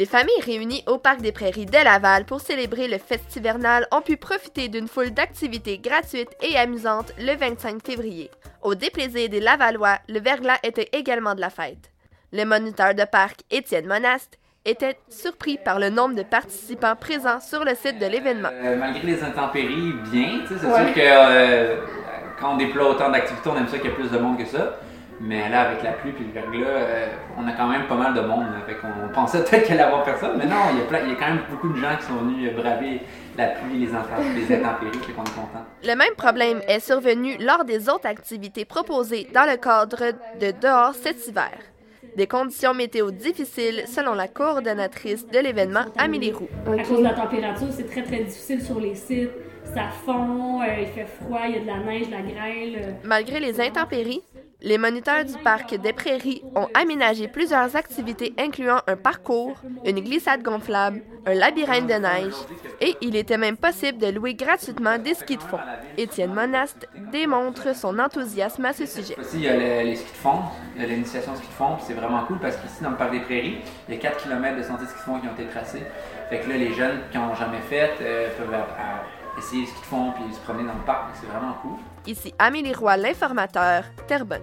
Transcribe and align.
Les 0.00 0.06
familles 0.06 0.40
réunies 0.42 0.82
au 0.86 0.96
Parc 0.96 1.20
des 1.20 1.30
Prairies 1.30 1.66
de 1.66 1.72
Laval 1.72 2.24
pour 2.24 2.40
célébrer 2.40 2.88
le 2.88 2.96
festivernal 2.96 3.86
ont 3.92 4.00
pu 4.00 4.16
profiter 4.16 4.68
d'une 4.68 4.88
foule 4.88 5.10
d'activités 5.10 5.76
gratuites 5.76 6.34
et 6.40 6.56
amusantes 6.56 7.12
le 7.18 7.36
25 7.36 7.84
février. 7.84 8.30
Au 8.62 8.74
déplaisir 8.74 9.28
des 9.28 9.40
Lavallois, 9.40 9.98
le 10.08 10.18
verglas 10.18 10.56
était 10.62 10.88
également 10.94 11.34
de 11.34 11.42
la 11.42 11.50
fête. 11.50 11.90
Le 12.32 12.46
moniteur 12.46 12.94
de 12.94 13.04
parc, 13.04 13.40
Étienne 13.50 13.86
Monast, 13.86 14.38
était 14.64 14.96
surpris 15.10 15.58
par 15.62 15.78
le 15.78 15.90
nombre 15.90 16.14
de 16.14 16.22
participants 16.22 16.96
présents 16.96 17.40
sur 17.40 17.62
le 17.62 17.74
site 17.74 17.98
de 17.98 18.06
l'événement. 18.06 18.48
Euh, 18.50 18.76
malgré 18.78 19.06
les 19.06 19.22
intempéries, 19.22 19.92
bien. 20.10 20.40
C'est 20.48 20.60
sûr 20.60 20.94
que 20.94 20.98
euh, 20.98 21.76
quand 22.40 22.54
on 22.54 22.56
déploie 22.56 22.88
autant 22.88 23.10
d'activités, 23.10 23.50
on 23.50 23.56
aime 23.58 23.68
ça 23.68 23.76
qu'il 23.76 23.90
y 23.90 23.92
ait 23.92 23.96
plus 23.96 24.10
de 24.10 24.16
monde 24.16 24.38
que 24.38 24.46
ça. 24.46 24.78
Mais 25.22 25.50
là, 25.50 25.68
avec 25.68 25.82
la 25.82 25.92
pluie 25.92 26.14
et 26.18 26.24
le 26.24 26.32
verglas, 26.32 26.66
euh, 26.66 27.06
on 27.36 27.46
a 27.46 27.52
quand 27.52 27.68
même 27.68 27.86
pas 27.86 27.94
mal 27.94 28.14
de 28.14 28.20
monde. 28.20 28.46
on 29.04 29.12
pensait 29.12 29.44
peut-être 29.44 29.64
qu'il 29.64 29.74
allait 29.74 29.82
avoir 29.82 30.02
personne, 30.02 30.38
mais 30.38 30.46
non, 30.46 30.56
il 30.72 30.78
y, 30.78 30.96
a 30.96 31.02
il 31.02 31.10
y, 31.10 31.12
a 31.12 31.16
quand 31.16 31.26
même 31.26 31.42
beaucoup 31.50 31.68
de 31.68 31.76
gens 31.76 31.94
qui 31.98 32.06
sont 32.06 32.16
venus 32.16 32.54
braver 32.54 33.02
la 33.36 33.48
pluie, 33.48 33.78
les, 33.80 33.86
les 33.86 34.54
intempéries, 34.54 34.98
fait 34.98 35.12
qu'on 35.12 35.24
est 35.24 35.34
content. 35.34 35.64
Le 35.84 35.94
même 35.94 36.14
problème 36.16 36.62
est 36.66 36.80
survenu 36.80 37.36
lors 37.38 37.66
des 37.66 37.90
autres 37.90 38.06
activités 38.06 38.64
proposées 38.64 39.28
dans 39.34 39.44
le 39.44 39.58
cadre 39.58 40.12
de 40.40 40.52
dehors 40.58 40.94
cet 40.94 41.26
hiver. 41.28 41.50
Des 42.16 42.26
conditions 42.26 42.72
météo 42.74 43.10
difficiles 43.10 43.84
selon 43.86 44.14
la 44.14 44.26
coordonnatrice 44.26 45.26
de 45.28 45.38
l'événement, 45.38 45.84
Amélie 45.98 46.32
Roux. 46.32 46.48
À 46.66 46.82
cause 46.82 46.98
de 46.98 47.04
la 47.04 47.12
température, 47.12 47.68
c'est 47.70 47.88
très 47.88 48.02
très 48.02 48.24
difficile 48.24 48.62
sur 48.62 48.80
les 48.80 48.94
sites. 48.94 49.30
Ça 49.74 49.88
fond, 50.04 50.60
euh, 50.62 50.80
il 50.80 50.88
fait 50.88 51.06
froid, 51.06 51.42
il 51.46 51.54
y 51.54 51.58
a 51.58 51.60
de 51.60 51.66
la 51.66 51.78
neige, 51.78 52.06
de 52.06 52.12
la 52.12 52.22
grêle. 52.22 52.96
Malgré 53.04 53.38
les 53.38 53.60
intempéries, 53.60 54.22
les 54.62 54.78
moniteurs 54.78 55.24
du 55.24 55.34
parc 55.38 55.74
des 55.74 55.92
Prairies 55.92 56.42
ont 56.54 56.68
aménagé 56.74 57.28
plusieurs 57.28 57.76
activités 57.76 58.34
incluant 58.38 58.80
un 58.86 58.96
parcours, 58.96 59.56
une 59.84 60.00
glissade 60.00 60.42
gonflable, 60.42 61.02
un 61.26 61.34
labyrinthe 61.34 61.86
de 61.86 61.94
neige 61.94 62.34
et 62.80 62.96
il 63.00 63.16
était 63.16 63.38
même 63.38 63.56
possible 63.56 63.98
de 63.98 64.08
louer 64.08 64.34
gratuitement 64.34 64.98
des 64.98 65.14
skis 65.14 65.36
de 65.36 65.42
fond. 65.42 65.58
Étienne 65.96 66.32
Monast 66.32 66.88
démontre 67.12 67.74
son 67.74 67.98
enthousiasme 67.98 68.64
à 68.64 68.72
ce 68.72 68.86
sujet. 68.86 69.16
Ici, 69.20 69.34
il 69.34 69.42
y 69.42 69.48
a 69.48 69.82
les, 69.82 69.96
skis 69.96 70.12
de 70.12 70.16
fond, 70.16 70.38
l'initiation 70.76 71.34
ski 71.36 71.46
de 71.46 71.52
fond, 71.52 71.76
c'est 71.86 71.94
vraiment 71.94 72.24
cool 72.24 72.38
parce 72.38 72.56
qu'ici 72.56 72.82
dans 72.82 72.90
le 72.90 72.96
parc 72.96 73.12
des 73.12 73.20
Prairies, 73.20 73.58
il 73.88 73.94
y 73.94 73.98
a 73.98 74.00
4 74.00 74.24
km 74.24 74.56
de 74.56 74.62
sentiers 74.62 74.86
ski 74.86 74.98
de 74.98 75.02
fond 75.02 75.20
qui 75.20 75.28
ont 75.28 75.32
été 75.32 75.46
tracés. 75.46 75.82
Fait 76.28 76.40
que 76.40 76.48
là, 76.48 76.56
les 76.56 76.72
jeunes 76.72 77.00
qui 77.10 77.18
n'ont 77.18 77.34
jamais 77.34 77.60
fait 77.68 77.90
euh, 78.02 78.28
peuvent 78.36 78.54
essayer 79.40 79.66
ce 79.66 79.72
qu'ils 79.74 79.84
font 79.84 80.12
puis 80.12 80.32
se 80.32 80.40
promener 80.40 80.64
dans 80.64 80.74
le 80.74 80.84
parc. 80.84 81.10
C'est 81.20 81.26
vraiment 81.26 81.54
cool. 81.62 81.78
Ici 82.06 82.32
Amélie 82.38 82.74
Roy, 82.74 82.96
l'informateur, 82.96 83.84
Terrebonne. 84.06 84.40